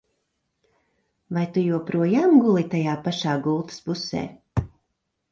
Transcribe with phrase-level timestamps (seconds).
[1.35, 4.23] Vai tu joprojām guli tajā pašā gultas pusē?